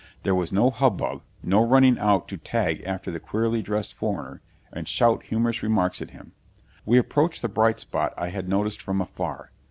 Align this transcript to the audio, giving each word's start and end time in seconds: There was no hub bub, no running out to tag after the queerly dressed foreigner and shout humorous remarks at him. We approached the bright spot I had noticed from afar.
There 0.23 0.33
was 0.33 0.51
no 0.51 0.71
hub 0.71 0.97
bub, 0.97 1.21
no 1.43 1.63
running 1.63 1.99
out 1.99 2.27
to 2.29 2.37
tag 2.37 2.81
after 2.87 3.11
the 3.11 3.19
queerly 3.19 3.61
dressed 3.61 3.93
foreigner 3.93 4.41
and 4.73 4.87
shout 4.87 5.21
humorous 5.25 5.61
remarks 5.61 6.01
at 6.01 6.09
him. 6.09 6.31
We 6.87 6.97
approached 6.97 7.43
the 7.43 7.47
bright 7.47 7.77
spot 7.77 8.15
I 8.17 8.29
had 8.29 8.49
noticed 8.49 8.81
from 8.81 8.99
afar. 8.99 9.51